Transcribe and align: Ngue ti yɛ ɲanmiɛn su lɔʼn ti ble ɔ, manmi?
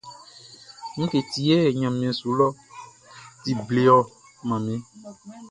Ngue 0.99 1.19
ti 1.29 1.39
yɛ 1.47 1.57
ɲanmiɛn 1.79 2.17
su 2.19 2.29
lɔʼn 2.39 2.57
ti 3.41 3.51
ble 3.65 3.81
ɔ, 3.97 3.99
manmi? 4.47 4.75